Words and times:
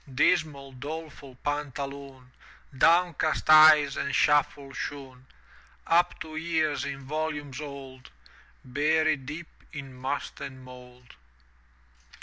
Dismal, 0.11 0.71
doleful 0.71 1.35
Pantaloon, 1.43 2.31
Downcast 2.75 3.47
eyes 3.51 3.95
and 3.95 4.15
shuffle 4.15 4.73
shoon, 4.73 5.27
^^r^.^^lti 5.85 5.99
Up 5.99 6.19
to 6.21 6.35
ears 6.35 6.83
in 6.85 7.01
volumes 7.03 7.61
old. 7.61 8.09
Buried 8.65 9.27
deep 9.27 9.45
in 9.71 9.93
must 9.93 10.41
and 10.41 10.63
mould. 10.63 11.13